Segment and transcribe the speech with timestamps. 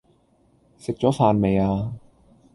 [0.79, 1.93] 食左飯未呀